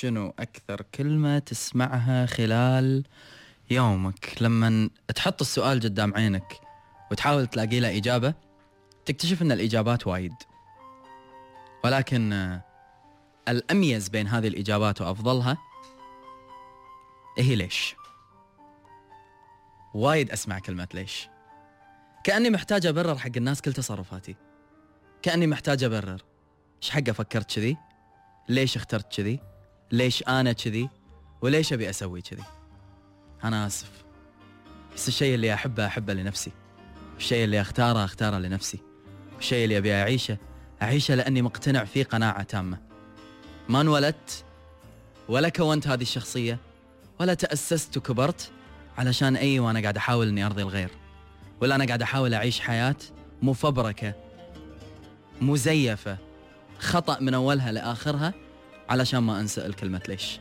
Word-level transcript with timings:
شنو 0.00 0.34
أكثر 0.38 0.82
كلمة 0.94 1.38
تسمعها 1.38 2.26
خلال 2.26 3.04
يومك؟ 3.70 4.36
لما 4.40 4.90
تحط 5.14 5.40
السؤال 5.40 5.80
قدام 5.80 6.14
عينك 6.14 6.60
وتحاول 7.10 7.46
تلاقي 7.46 7.80
له 7.80 7.96
إجابة 7.96 8.34
تكتشف 9.04 9.42
أن 9.42 9.52
الإجابات 9.52 10.06
وايد. 10.06 10.34
ولكن 11.84 12.32
آه، 12.32 12.64
الأميز 13.48 14.08
بين 14.08 14.28
هذه 14.28 14.48
الإجابات 14.48 15.00
وأفضلها 15.00 15.58
هي 17.38 17.54
ليش؟ 17.54 17.94
وايد 19.94 20.30
أسمع 20.30 20.58
كلمة 20.58 20.88
ليش. 20.94 21.28
كأني 22.24 22.50
محتاج 22.50 22.86
أبرر 22.86 23.18
حق 23.18 23.30
الناس 23.36 23.62
كل 23.62 23.72
تصرفاتي. 23.72 24.36
كأني 25.22 25.46
محتاج 25.46 25.84
أبرر. 25.84 26.22
إيش 26.82 26.90
حقه 26.90 27.12
فكرت 27.12 27.54
كذي؟ 27.56 27.76
ليش 28.48 28.76
اخترت 28.76 29.16
كذي؟ 29.16 29.55
ليش 29.90 30.22
أنا 30.28 30.52
كذي 30.52 30.88
وليش 31.40 31.72
أبي 31.72 31.90
أسوي 31.90 32.22
كذي؟ 32.22 32.42
أنا 33.44 33.66
آسف. 33.66 33.90
بس 34.94 35.08
الشيء 35.08 35.34
اللي 35.34 35.54
أحبه 35.54 35.86
أحبه 35.86 36.14
لنفسي. 36.14 36.52
الشيء 37.18 37.44
اللي 37.44 37.60
أختاره 37.60 38.04
أختاره 38.04 38.38
لنفسي. 38.38 38.78
الشيء 39.38 39.64
اللي 39.64 39.78
أبي 39.78 39.94
أعيشه 39.94 40.36
أعيشه 40.82 41.14
لأني 41.14 41.42
مقتنع 41.42 41.84
فيه 41.84 42.04
قناعة 42.04 42.42
تامة. 42.42 42.78
ما 43.68 43.80
انولدت 43.80 44.44
ولا 45.28 45.48
كونت 45.48 45.88
هذه 45.88 46.02
الشخصية 46.02 46.58
ولا 47.20 47.34
تأسست 47.34 47.96
وكبرت 47.96 48.50
علشان 48.98 49.36
أي 49.36 49.58
وأنا 49.58 49.80
قاعد 49.80 49.96
أحاول 49.96 50.28
إني 50.28 50.46
أرضي 50.46 50.62
الغير. 50.62 50.90
ولا 51.60 51.74
أنا 51.74 51.86
قاعد 51.86 52.02
أحاول 52.02 52.34
أعيش 52.34 52.60
حياة 52.60 52.96
مفبركة 53.42 54.14
مزيفة 55.40 56.18
خطأ 56.78 57.20
من 57.20 57.34
أولها 57.34 57.72
لآخرها 57.72 58.34
علشان 58.88 59.18
ما 59.18 59.40
أنسأل 59.40 59.74
كلمة 59.74 60.02
ليش. 60.08 60.40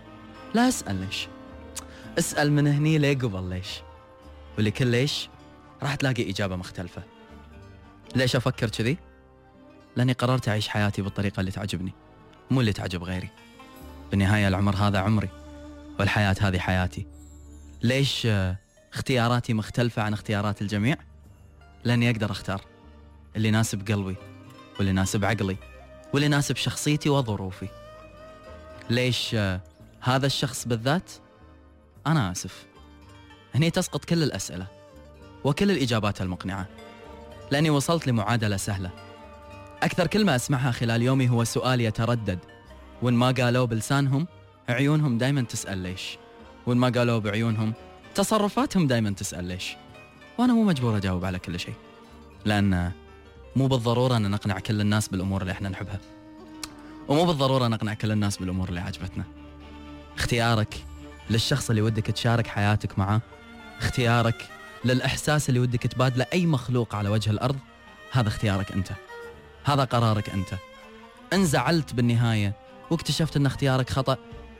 لا 0.53 0.67
أسأل 0.67 0.95
ليش. 0.95 1.27
أسأل 2.19 2.51
من 2.51 2.67
هني 2.67 2.97
ليه 2.97 3.17
قبل 3.17 3.49
ليش. 3.49 3.81
ولكل 4.57 4.87
ليش 4.87 5.29
راح 5.83 5.95
تلاقي 5.95 6.29
إجابة 6.29 6.55
مختلفة. 6.55 7.03
ليش 8.15 8.35
أفكر 8.35 8.69
كذي؟ 8.69 8.97
لأني 9.95 10.13
قررت 10.13 10.49
أعيش 10.49 10.67
حياتي 10.67 11.01
بالطريقة 11.01 11.39
اللي 11.39 11.51
تعجبني 11.51 11.93
مو 12.51 12.61
اللي 12.61 12.73
تعجب 12.73 13.03
غيري. 13.03 13.29
بالنهاية 14.11 14.47
العمر 14.47 14.75
هذا 14.75 14.99
عمري 14.99 15.29
والحياة 15.99 16.35
هذه 16.41 16.59
حياتي. 16.59 17.07
ليش 17.81 18.27
اختياراتي 18.93 19.53
مختلفة 19.53 20.01
عن 20.01 20.13
اختيارات 20.13 20.61
الجميع؟ 20.61 20.97
لأني 21.83 22.09
أقدر 22.09 22.31
أختار 22.31 22.61
اللي 23.35 23.47
يناسب 23.47 23.91
قلبي 23.91 24.15
واللي 24.77 24.91
يناسب 24.91 25.25
عقلي 25.25 25.57
واللي 26.13 26.25
يناسب 26.25 26.55
شخصيتي 26.55 27.09
وظروفي. 27.09 27.67
ليش 28.89 29.35
آه، 29.35 29.61
هذا 30.01 30.25
الشخص 30.25 30.67
بالذات؟ 30.67 31.11
أنا 32.07 32.31
آسف. 32.31 32.65
هني 33.55 33.71
تسقط 33.71 34.05
كل 34.05 34.23
الأسئلة 34.23 34.67
وكل 35.43 35.71
الإجابات 35.71 36.21
المقنعة. 36.21 36.67
لأني 37.51 37.69
وصلت 37.69 38.07
لمعادلة 38.07 38.57
سهلة. 38.57 38.89
أكثر 39.83 40.07
كلمة 40.07 40.35
أسمعها 40.35 40.71
خلال 40.71 41.01
يومي 41.01 41.29
هو 41.29 41.43
سؤال 41.43 41.81
يتردد. 41.81 42.39
وإن 43.01 43.13
ما 43.13 43.31
قالوا 43.31 43.65
بلسانهم 43.65 44.27
عيونهم 44.69 45.17
دايما 45.17 45.41
تسأل 45.41 45.77
ليش. 45.77 46.17
وإن 46.65 46.77
ما 46.77 46.89
قالوا 46.89 47.19
بعيونهم 47.19 47.73
تصرفاتهم 48.15 48.87
دايما 48.87 49.09
تسأل 49.09 49.45
ليش. 49.45 49.75
وأنا 50.37 50.53
مو 50.53 50.63
مجبور 50.63 50.97
أجاوب 50.97 51.25
على 51.25 51.39
كل 51.39 51.59
شيء. 51.59 51.75
لأن 52.45 52.91
مو 53.55 53.67
بالضرورة 53.67 54.17
أن 54.17 54.31
نقنع 54.31 54.59
كل 54.59 54.81
الناس 54.81 55.07
بالأمور 55.07 55.41
اللي 55.41 55.51
إحنا 55.51 55.69
نحبها. 55.69 55.99
ومو 57.07 57.25
بالضرورة 57.25 57.67
نقنع 57.67 57.93
كل 57.93 58.11
الناس 58.11 58.37
بالأمور 58.37 58.69
اللي 58.69 58.79
عجبتنا. 58.79 59.23
اختيارك 60.17 60.85
للشخص 61.29 61.69
اللي 61.69 61.81
ودك 61.81 62.05
تشارك 62.05 62.47
حياتك 62.47 62.99
معاه 62.99 63.21
اختيارك 63.79 64.47
للإحساس 64.85 65.49
اللي 65.49 65.59
ودك 65.59 65.83
تبادله 65.83 66.25
أي 66.33 66.45
مخلوق 66.45 66.95
على 66.95 67.09
وجه 67.09 67.29
الأرض. 67.29 67.57
هذا 68.11 68.27
اختيارك 68.27 68.71
أنت. 68.71 68.87
هذا 69.63 69.83
قرارك 69.83 70.29
أنت. 70.29 70.47
إن 71.33 71.45
زعلت 71.45 71.93
بالنهاية 71.93 72.53
واكتشفت 72.91 73.37
أن 73.37 73.45
اختيارك 73.45 73.89
خطأ 73.89 74.17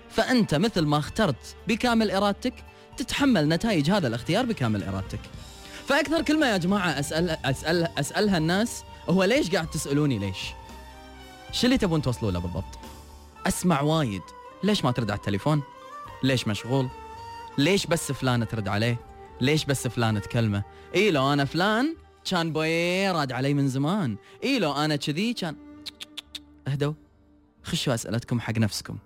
فأنت 0.10 0.56
مثل 0.56 0.82
ما 0.82 0.98
اخترت 0.98 1.56
بكامل 1.68 2.12
إرادتك 2.12 2.54
تتحمل 2.98 3.50
نتائج 3.50 3.92
هذا 3.92 4.08
الاختيار 4.08 4.46
بكامل 4.46 4.84
إرادتك. 4.84 5.20
فأكثر 5.88 6.22
كلمة 6.22 6.48
يا 6.48 6.58
جماعة 6.58 7.00
أسأل 7.00 7.30
أسأل 7.30 8.00
أسألها 8.00 8.38
الناس 8.38 8.84
هو 9.10 9.24
ليش 9.24 9.52
قاعد 9.52 9.70
تسألوني 9.70 10.20
ليش؟ 10.20 10.38
شو 11.56 11.68
اللي 11.68 11.78
تبون 11.78 12.02
توصلوا 12.02 12.32
له 12.32 12.40
بالضبط؟ 12.40 12.80
أسمع 13.48 13.82
وايد 13.82 14.22
ليش 14.64 14.86
ما 14.86 14.92
ترد 14.92 15.12
على 15.12 15.18
التليفون؟ 15.18 15.62
ليش 16.24 16.48
مشغول؟ 16.48 16.88
ليش 17.58 17.86
بس 17.88 18.12
فلان 18.12 18.48
ترد 18.48 18.68
عليه؟ 18.68 19.00
ليش 19.42 19.66
بس 19.66 19.88
فلان 19.88 20.22
تكلمه؟ 20.22 20.64
اي 20.96 21.12
لو 21.12 21.34
أنا 21.34 21.46
فلان 21.46 21.96
كان 22.26 22.54
بوي 22.54 23.12
راد 23.12 23.32
علي 23.32 23.54
من 23.54 23.68
زمان، 23.68 24.18
اي 24.44 24.60
لو 24.60 24.72
أنا 24.74 24.96
كذي 24.96 25.34
كان 25.34 25.56
اهدوا 26.68 26.94
خشوا 27.64 27.94
أسئلتكم 27.94 28.40
حق 28.40 28.58
نفسكم 28.58 28.98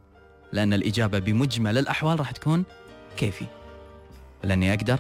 لأن 0.54 0.74
الإجابة 0.74 1.20
بمجمل 1.20 1.78
الأحوال 1.78 2.20
راح 2.20 2.32
تكون 2.32 2.64
كيفي 3.18 3.46
لأني 4.44 4.74
أقدر 4.74 5.00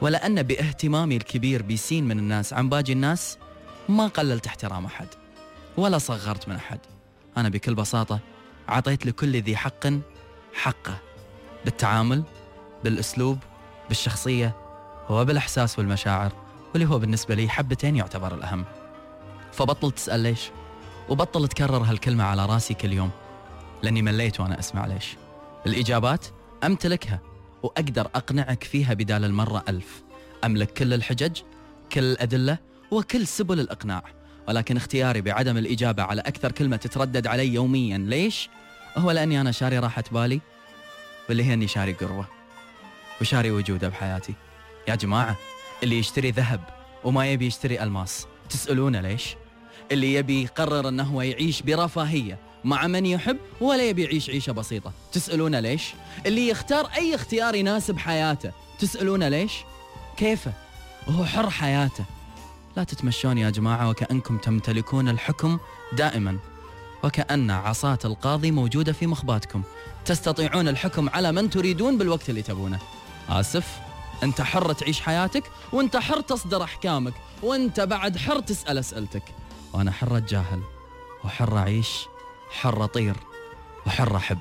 ولأن 0.00 0.42
باهتمامي 0.42 1.16
الكبير 1.16 1.62
بسين 1.62 2.04
من 2.04 2.18
الناس 2.18 2.52
عن 2.52 2.68
باقي 2.68 2.92
الناس 2.92 3.38
ما 3.88 4.06
قللت 4.06 4.46
احترام 4.46 4.84
أحد 4.84 5.08
ولا 5.78 5.98
صغرت 5.98 6.48
من 6.48 6.54
أحد. 6.54 6.78
أنا 7.36 7.48
بكل 7.48 7.74
بساطة 7.74 8.20
اعطيت 8.68 9.06
لكل 9.06 9.36
ذي 9.42 9.56
حق 9.56 9.86
حقه 10.54 10.98
بالتعامل 11.64 12.22
بالأسلوب 12.84 13.38
بالشخصية 13.88 14.56
وبالإحساس 15.10 15.78
والمشاعر 15.78 16.32
واللي 16.72 16.88
هو 16.88 16.98
بالنسبة 16.98 17.34
لي 17.34 17.48
حبتين 17.48 17.96
يعتبر 17.96 18.34
الأهم. 18.34 18.64
فبطل 19.52 19.92
تسأل 19.92 20.20
ليش؟ 20.20 20.50
وبطل 21.08 21.48
تكرر 21.48 21.82
هالكلمة 21.82 22.24
على 22.24 22.46
راسي 22.46 22.74
كل 22.74 22.92
يوم 22.92 23.10
لأني 23.82 24.02
مليت 24.02 24.40
وأنا 24.40 24.58
أسمع 24.58 24.86
ليش. 24.86 25.16
الإجابات 25.66 26.26
أمتلكها 26.64 27.20
وأقدر 27.62 28.06
أقنعك 28.14 28.64
فيها 28.64 28.94
بدال 28.94 29.24
المرة 29.24 29.64
ألف. 29.68 30.02
أملك 30.44 30.72
كل 30.72 30.94
الحجج 30.94 31.40
كل 31.92 32.04
الأدلة 32.04 32.58
وكل 32.90 33.26
سبل 33.26 33.60
الإقناع. 33.60 34.17
ولكن 34.48 34.76
اختياري 34.76 35.20
بعدم 35.20 35.56
الإجابة 35.56 36.02
على 36.02 36.20
أكثر 36.20 36.52
كلمة 36.52 36.76
تتردد 36.76 37.26
علي 37.26 37.54
يوميا. 37.54 37.98
ليش؟ 37.98 38.48
هو 38.96 39.10
لأني 39.10 39.40
أنا 39.40 39.52
شاري 39.52 39.78
راحة 39.78 40.04
بالي 40.12 40.40
واللي 41.28 41.44
هي 41.44 41.54
إني 41.54 41.68
شاري 41.68 41.92
قروة 41.92 42.28
وشاري 43.20 43.50
وجودة 43.50 43.88
بحياتي. 43.88 44.34
يا 44.88 44.94
جماعة 44.94 45.36
اللي 45.82 45.98
يشتري 45.98 46.30
ذهب 46.30 46.60
وما 47.04 47.26
يبي 47.26 47.46
يشتري 47.46 47.82
ألماس 47.82 48.26
تسألونه 48.50 49.00
ليش؟ 49.00 49.36
اللي 49.92 50.14
يبي 50.14 50.42
يقرر 50.42 50.88
إنه 50.88 51.02
هو 51.02 51.22
يعيش 51.22 51.62
برفاهية 51.62 52.38
مع 52.64 52.86
من 52.86 53.06
يحب 53.06 53.36
ولا 53.60 53.88
يبي 53.88 54.04
يعيش 54.04 54.30
عيشة 54.30 54.52
بسيطة. 54.52 54.92
تسألونه 55.12 55.60
ليش؟ 55.60 55.94
اللي 56.26 56.48
يختار 56.48 56.86
أي 56.96 57.14
اختيار 57.14 57.54
يناسب 57.54 57.98
حياته 57.98 58.52
تسألونه 58.78 59.28
ليش؟ 59.28 59.52
كيفه؟ 60.16 60.52
وهو 61.08 61.24
حر 61.24 61.50
حياته. 61.50 62.04
لا 62.78 62.84
تتمشون 62.84 63.38
يا 63.38 63.50
جماعة 63.50 63.88
وكأنكم 63.88 64.38
تمتلكون 64.38 65.08
الحكم 65.08 65.58
دائما. 65.92 66.38
وكأن 67.04 67.50
عصاة 67.50 67.98
القاضي 68.04 68.50
موجودة 68.50 68.92
في 68.92 69.06
مخباتكم. 69.06 69.62
تستطيعون 70.04 70.68
الحكم 70.68 71.08
على 71.08 71.32
من 71.32 71.50
تريدون 71.50 71.98
بالوقت 71.98 72.30
اللي 72.30 72.42
تبونه. 72.42 72.78
آسف 73.28 73.78
أنت 74.22 74.40
حر 74.40 74.72
تعيش 74.72 75.00
حياتك 75.00 75.42
وأنت 75.72 75.96
حر 75.96 76.20
تصدر 76.20 76.62
أحكامك 76.64 77.14
وأنت 77.42 77.80
بعد 77.80 78.16
حر 78.16 78.40
تسأل 78.40 78.78
أسئلتك. 78.78 79.22
وأنا 79.72 79.92
حر 79.92 80.16
أتجاهل 80.16 80.62
وحر 81.24 81.58
أعيش 81.58 82.06
حر 82.50 82.84
أطير 82.84 83.16
وحر 83.86 84.16
أحب 84.16 84.38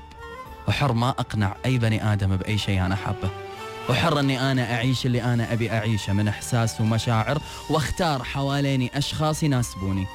وحر 0.68 0.94
ما 0.94 1.10
أقنع 1.10 1.56
أي 1.66 1.78
بني 1.78 2.14
آدم 2.14 2.36
بأي 2.36 2.58
شيء 2.58 2.86
أنا 2.86 2.96
حابه. 2.96 3.47
وحر 3.90 4.20
أني 4.20 4.52
أنا 4.52 4.74
أعيش 4.74 5.06
اللي 5.06 5.24
أنا 5.24 5.54
أبي 5.54 5.72
أعيشه 5.72 6.14
من 6.14 6.28
إحساس 6.28 6.82
ومشاعر 6.82 7.42
وأختار 7.70 8.24
حواليني 8.24 8.98
أشخاص 8.98 9.44
يناسبوني. 9.44 10.08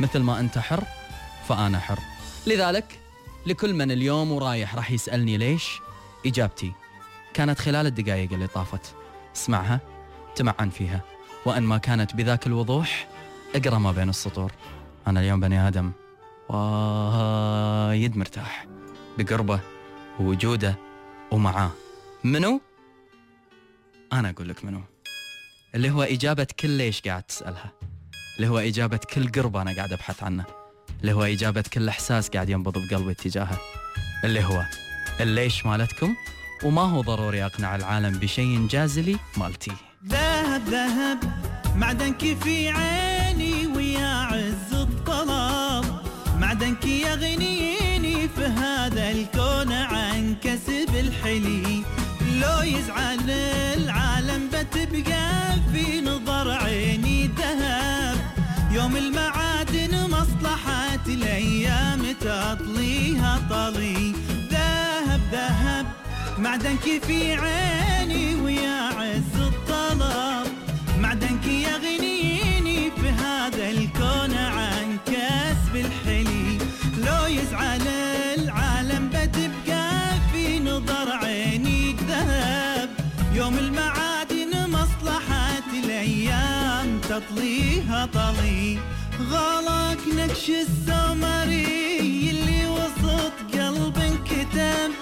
مثل 0.00 0.18
ما 0.18 0.40
أنت 0.40 0.58
حر 0.58 0.84
فأنا 1.48 1.78
حر. 1.78 1.98
لذلك 2.46 2.98
لكل 3.46 3.74
من 3.74 3.90
اليوم 3.90 4.32
ورايح 4.32 4.74
راح 4.74 4.90
يسألني 4.90 5.36
ليش؟ 5.36 5.80
إجابتي 6.26 6.72
كانت 7.34 7.58
خلال 7.58 7.86
الدقائق 7.86 8.32
اللي 8.32 8.46
طافت. 8.46 8.94
اسمعها 9.36 9.80
تمعن 10.36 10.70
فيها. 10.70 11.00
وأن 11.44 11.62
ما 11.62 11.78
كانت 11.78 12.14
بذاك 12.14 12.46
الوضوح 12.46 13.08
أقرأ 13.54 13.78
ما 13.78 13.92
بين 13.92 14.08
السطور. 14.08 14.52
أنا 15.06 15.20
اليوم 15.20 15.40
بني 15.40 15.68
آدم 15.68 15.92
وايد 16.48 18.16
مرتاح 18.16 18.66
بقربه 19.18 19.60
ووجوده 20.20 20.74
ومعاه. 21.30 21.70
منو؟ 22.24 22.60
أنا 24.12 24.30
أقول 24.30 24.48
لك 24.48 24.64
منو. 24.64 24.80
اللي 25.74 25.90
هو 25.90 26.02
إجابة 26.02 26.46
كل 26.60 26.70
ليش 26.70 27.00
قاعد 27.00 27.22
تسألها. 27.22 27.72
اللي 28.36 28.48
هو 28.48 28.58
إجابة 28.58 28.96
كل 28.96 29.28
قرب 29.28 29.56
أنا 29.56 29.76
قاعد 29.76 29.92
أبحث 29.92 30.22
عنه. 30.22 30.44
اللي 31.00 31.12
هو 31.12 31.22
إجابة 31.22 31.64
كل 31.72 31.88
إحساس 31.88 32.28
قاعد 32.28 32.48
ينبض 32.48 32.78
بقلبي 32.78 33.10
اتجاهه 33.10 33.58
اللي 34.24 34.44
هو 34.44 34.64
الليش 35.20 35.66
مالتكم 35.66 36.16
وما 36.64 36.82
هو 36.82 37.00
ضروري 37.00 37.44
أقنع 37.46 37.76
العالم 37.76 38.18
بشيء 38.18 38.66
جازلي 38.66 39.16
مالتي. 39.36 39.72
ذهب 40.06 40.68
ذهب 40.68 41.18
معدنك 41.76 42.36
في 42.42 42.68
عيني 42.68 43.66
ويا 43.66 44.06
عز 44.06 44.72
الطلب. 44.74 46.02
معدنك 46.38 46.84
يغنيني 46.86 48.28
في 48.28 48.44
هذا 48.44 49.10
الكون 49.10 49.72
عن 49.72 50.36
كسب 50.42 50.96
الحلي 50.96 51.77
لو 52.48 52.62
يزعل 52.62 53.30
العالم 53.76 54.48
بتبقى 54.48 55.54
في 55.72 56.00
نظر 56.00 56.50
عيني 56.50 57.26
ذهب. 57.26 58.16
يوم 58.72 58.96
المعادن 58.96 60.10
مصلحة 60.10 61.04
الأيام 61.06 62.02
تطليها 62.20 63.40
طلي. 63.50 64.14
ذهب 64.50 65.20
ذهب 65.32 65.86
معدنك 66.38 67.02
في 67.06 67.32
عيني. 67.32 67.87
الأيام 87.18 87.20
تطليها 87.20 88.06
طلي 88.06 88.78
غلق 89.30 89.98
نكش 90.14 90.50
السمري 90.50 92.30
اللي 92.30 92.66
وسط 92.68 93.32
قلب 93.52 93.98
انكتب 93.98 94.92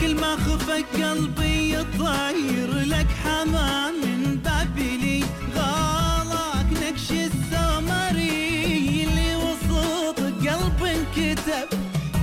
كل 0.00 0.14
ما 0.14 0.36
خفك 0.36 0.84
قلبي 1.02 1.74
يطير 1.74 2.74
لك 2.74 3.06
حمام 3.24 3.94
من 3.94 4.40
بابلي. 4.44 5.24
غلق 5.56 6.66
نكش 6.82 7.10
السمري 7.10 9.04
اللي 9.04 9.36
وسط 9.36 10.20
قلب 10.20 10.82
انكتب 10.84 11.68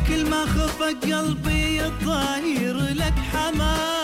كل 0.07 0.25
ما 0.29 0.45
خفك 0.45 1.13
قلبي 1.13 1.77
يطير 1.77 2.77
لك 2.77 3.13
حمام 3.33 3.98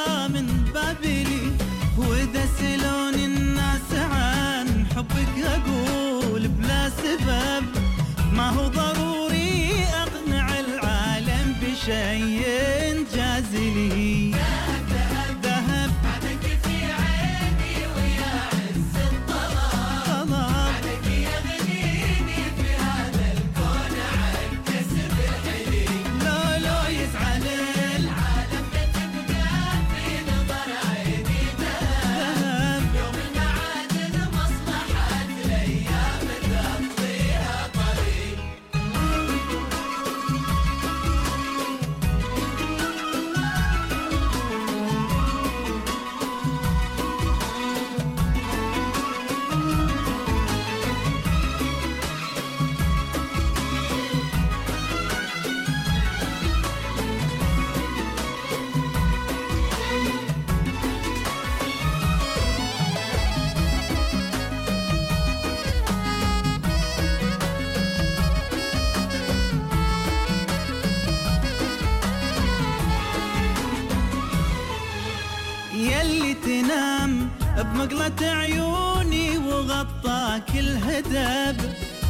بمقلة 77.57 78.21
عيوني 78.21 79.37
وغطاك 79.37 80.49
الهدب 80.55 81.57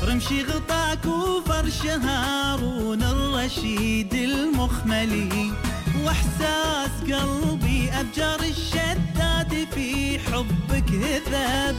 رمشي 0.04 0.44
غطاك 0.44 1.06
وفرش 1.06 1.86
هارون 1.86 3.04
الرشيد 3.04 4.14
المخملي. 4.14 5.52
وإحساس 6.04 6.92
قلبي 7.02 7.90
ابجر 7.94 8.40
الشداد 8.40 9.68
في 9.76 10.20
حبك 10.20 10.90
هذب. 11.34 11.78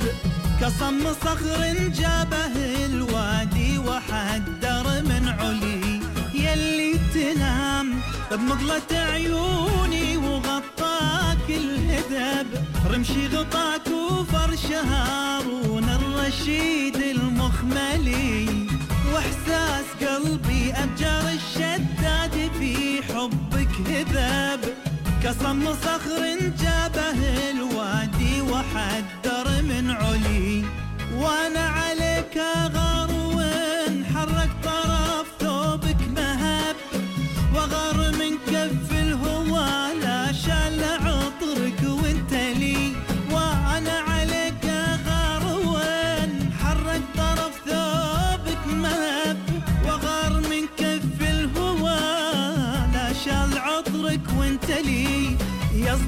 كصم 0.61 1.13
صخر 1.25 1.75
جابه 1.89 2.57
الوادي 2.87 3.79
وحدر 3.79 5.03
من 5.03 5.29
علي. 5.29 6.01
يلي 6.35 6.99
تنام 7.15 8.01
بمقلة 8.31 8.91
عيوني 8.93 10.17
وغطاك 10.17 10.76
الهدب 11.51 12.47
رمشي 12.91 13.27
غطاك 13.29 13.87
وفرش 13.87 14.67
هارون 14.73 15.89
الرشيد 15.89 16.97
المخملي. 16.97 18.67
وإحساس 19.13 19.85
قلبي 20.01 20.73
ابجر 20.73 21.29
الشداد 21.39 22.51
في 22.59 23.03
حبك 23.03 23.75
هذب 23.91 24.61
كصم 25.23 25.75
صخر 25.75 26.23
جابه 26.63 27.51
الوادي 27.51 28.41
وحدر 28.41 29.63
من 29.63 29.91
علي. 29.91 30.65
وأنا 31.15 31.61
عليك 31.61 32.37
غار 32.75 32.96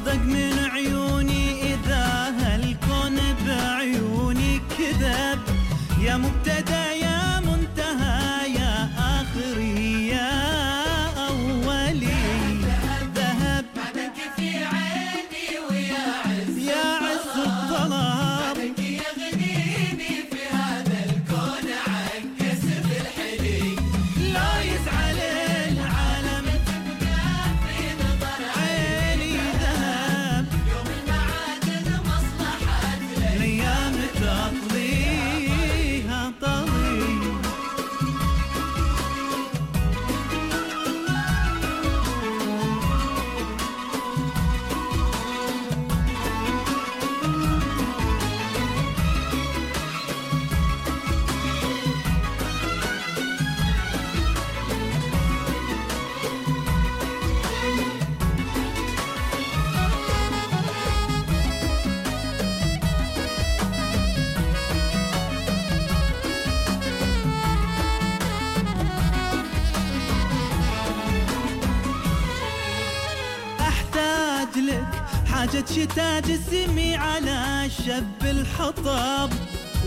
يصدق 0.08 0.24
من 0.24 0.58
عيوني 0.58 1.74
إذا 1.74 2.34
هالكون 2.40 3.16
بعيوني 3.46 4.60
كذب. 4.78 5.40
يا 6.00 6.16
مبتدأ 6.16 6.97
لك 74.38 75.02
حاجة 75.32 75.64
شتا 75.70 76.20
جسمي 76.20 76.96
على 76.96 77.70
شب 77.86 78.22
الحطب. 78.22 79.30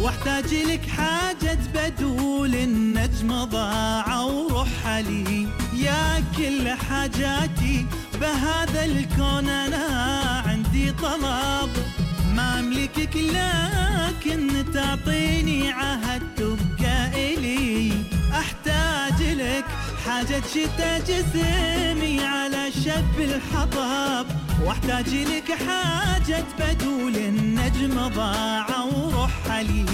واحتاج 0.02 0.54
لك 0.54 0.90
حاجة 0.90 1.58
بدول 1.76 2.56
النجم 2.56 3.44
ضاع 3.44 4.22
ورحلي 4.22 5.48
يا 5.74 6.24
كل 6.38 6.70
حاجاتي 6.70 7.86
بهذا 8.22 8.86
الكون 8.86 9.50
أنا 9.50 9.86
عندي 10.46 10.92
طلب. 10.92 11.70
ما 12.36 12.60
أملكك 12.60 13.16
لكن 13.16 14.66
تعطيني 14.74 15.72
عهد 15.72 16.22
تبقى 16.38 17.08
إلي. 17.34 17.92
أحتاج 18.34 19.22
لك 19.24 19.66
حاجة 20.06 20.42
شتا 20.54 20.98
جسمي 20.98 22.24
على 22.26 22.72
شب 22.72 23.20
الحطب. 23.20 24.41
واحتاج 24.66 25.10
لك 25.10 25.52
حاجة 25.52 26.44
بدول 26.60 27.16
النجم 27.18 28.08
ضاع 28.16 28.68
ورحلي 28.84 29.86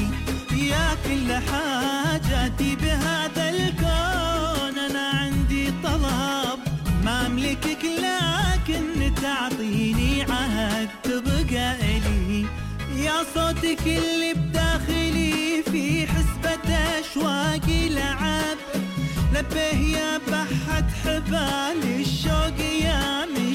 يا 0.51 0.95
كل 1.05 1.33
حاجاتي 1.33 2.75
بهذا 2.75 3.49
الكون 3.49 4.79
أنا 4.79 5.09
عندي 5.09 5.71
طلب. 5.83 6.59
ما 7.05 7.25
أملكك 7.25 7.83
لكن 7.83 9.13
تعطيني 9.21 10.23
عهد 10.23 10.89
تبقى 11.03 11.75
الي 11.75 12.45
يا 13.03 13.23
صوتك 13.35 13.81
اللي 13.87 14.33
بداخلي 14.33 15.63
في 15.71 16.07
حسبة 16.07 16.73
اشواقي 16.75 17.89
لعب. 17.89 18.57
لبيه 19.33 19.97
يا 19.97 20.17
بحة 20.17 20.87
حبال 21.03 21.99
الشوق 22.01 22.59
يا 22.83 23.25
مشتاق 23.25 23.46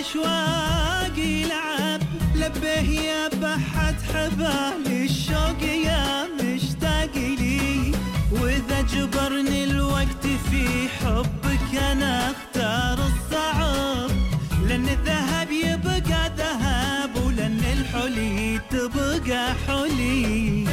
حسبة 0.00 0.08
اشواقي 0.08 1.44
لعب 1.44 2.00
لبيه 2.34 3.00
يا 3.00 3.28
بحة 3.28 3.94
حبال 4.14 4.86
الشوق 4.86 5.62
يا 5.62 6.26
مشتاق 6.40 7.14
لي. 7.16 7.92
وإذا 8.32 8.80
جبرني 8.80 9.64
الوقت 9.64 10.26
في 10.50 10.88
حبك 10.88 11.82
أنا 11.92 12.30
أختار 12.30 12.98
الصعب. 13.06 14.10
لأن 14.68 14.88
الذهب 14.88 15.50
يبقى 15.50 16.32
ذهب 16.36 17.26
ولأن 17.26 17.60
الحلي 17.72 18.60
تبقى 18.70 19.54
حلي. 19.66 20.68